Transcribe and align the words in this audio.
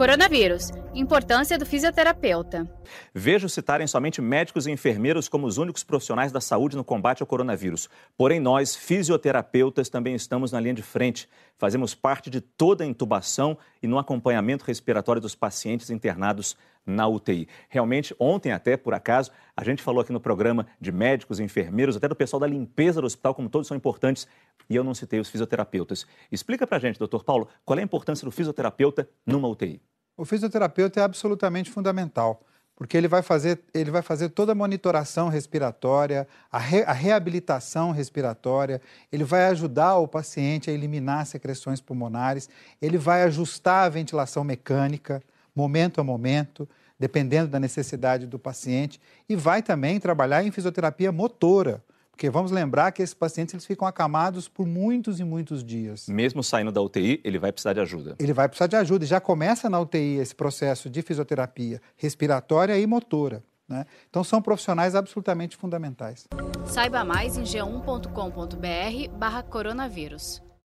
Coronavírus. 0.00 0.70
Importância 0.94 1.58
do 1.58 1.66
fisioterapeuta. 1.66 2.66
Vejo 3.12 3.50
citarem 3.50 3.86
somente 3.86 4.22
médicos 4.22 4.66
e 4.66 4.70
enfermeiros 4.70 5.28
como 5.28 5.46
os 5.46 5.58
únicos 5.58 5.84
profissionais 5.84 6.32
da 6.32 6.40
saúde 6.40 6.74
no 6.74 6.82
combate 6.82 7.22
ao 7.22 7.26
coronavírus. 7.26 7.86
Porém, 8.16 8.40
nós, 8.40 8.74
fisioterapeutas, 8.74 9.90
também 9.90 10.14
estamos 10.14 10.52
na 10.52 10.58
linha 10.58 10.72
de 10.72 10.82
frente. 10.82 11.28
Fazemos 11.58 11.94
parte 11.94 12.30
de 12.30 12.40
toda 12.40 12.82
a 12.82 12.86
intubação 12.86 13.58
e 13.82 13.86
no 13.86 13.98
acompanhamento 13.98 14.64
respiratório 14.64 15.20
dos 15.20 15.34
pacientes 15.34 15.90
internados 15.90 16.56
na 16.86 17.06
UTI. 17.06 17.46
Realmente, 17.68 18.14
ontem 18.18 18.52
até, 18.52 18.78
por 18.78 18.94
acaso, 18.94 19.30
a 19.54 19.62
gente 19.62 19.82
falou 19.82 20.00
aqui 20.00 20.14
no 20.14 20.20
programa 20.20 20.66
de 20.80 20.90
médicos, 20.90 21.40
enfermeiros, 21.40 21.94
até 21.94 22.08
do 22.08 22.16
pessoal 22.16 22.40
da 22.40 22.46
limpeza 22.46 23.02
do 23.02 23.06
hospital, 23.06 23.34
como 23.34 23.50
todos 23.50 23.68
são 23.68 23.76
importantes, 23.76 24.26
e 24.68 24.76
eu 24.76 24.82
não 24.82 24.94
citei 24.94 25.20
os 25.20 25.28
fisioterapeutas. 25.28 26.06
Explica 26.32 26.66
pra 26.66 26.78
gente, 26.78 26.98
doutor 26.98 27.22
Paulo, 27.22 27.48
qual 27.66 27.78
é 27.78 27.82
a 27.82 27.84
importância 27.84 28.24
do 28.24 28.30
fisioterapeuta 28.30 29.06
numa 29.26 29.46
UTI? 29.46 29.80
O 30.20 30.24
fisioterapeuta 30.26 31.00
é 31.00 31.02
absolutamente 31.02 31.70
fundamental, 31.70 32.42
porque 32.76 32.94
ele 32.94 33.08
vai 33.08 33.22
fazer, 33.22 33.58
ele 33.72 33.90
vai 33.90 34.02
fazer 34.02 34.28
toda 34.28 34.52
a 34.52 34.54
monitoração 34.54 35.30
respiratória, 35.30 36.28
a, 36.52 36.58
re, 36.58 36.82
a 36.82 36.92
reabilitação 36.92 37.90
respiratória, 37.90 38.82
ele 39.10 39.24
vai 39.24 39.46
ajudar 39.46 39.96
o 39.96 40.06
paciente 40.06 40.68
a 40.68 40.74
eliminar 40.74 41.24
secreções 41.24 41.80
pulmonares, 41.80 42.50
ele 42.82 42.98
vai 42.98 43.22
ajustar 43.22 43.86
a 43.86 43.88
ventilação 43.88 44.44
mecânica, 44.44 45.22
momento 45.56 46.02
a 46.02 46.04
momento, 46.04 46.68
dependendo 46.98 47.48
da 47.48 47.58
necessidade 47.58 48.26
do 48.26 48.38
paciente, 48.38 49.00
e 49.26 49.34
vai 49.34 49.62
também 49.62 49.98
trabalhar 49.98 50.44
em 50.44 50.50
fisioterapia 50.50 51.10
motora, 51.10 51.82
porque 52.20 52.28
vamos 52.28 52.50
lembrar 52.50 52.92
que 52.92 53.00
esses 53.02 53.14
pacientes 53.14 53.54
eles 53.54 53.64
ficam 53.64 53.88
acamados 53.88 54.46
por 54.46 54.66
muitos 54.66 55.20
e 55.20 55.24
muitos 55.24 55.64
dias. 55.64 56.06
Mesmo 56.06 56.42
saindo 56.44 56.70
da 56.70 56.82
UTI, 56.82 57.18
ele 57.24 57.38
vai 57.38 57.50
precisar 57.50 57.72
de 57.72 57.80
ajuda. 57.80 58.14
Ele 58.18 58.34
vai 58.34 58.46
precisar 58.46 58.66
de 58.66 58.76
ajuda. 58.76 59.06
E 59.06 59.08
já 59.08 59.18
começa 59.18 59.70
na 59.70 59.80
UTI 59.80 60.18
esse 60.18 60.34
processo 60.34 60.90
de 60.90 61.00
fisioterapia 61.00 61.80
respiratória 61.96 62.78
e 62.78 62.86
motora. 62.86 63.42
Né? 63.66 63.86
Então 64.10 64.22
são 64.22 64.42
profissionais 64.42 64.94
absolutamente 64.94 65.56
fundamentais. 65.56 66.26
Saiba 66.66 67.02
mais 67.04 67.38
em 67.38 67.42
g1.com.br 67.42 69.16
barra 69.16 69.42
coronavírus. 69.42 70.42